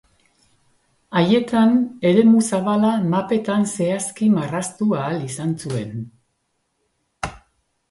[1.19, 1.75] Haietan,
[2.11, 5.95] eremu zabala mapetan zehazki marraztu ahal izan zuen.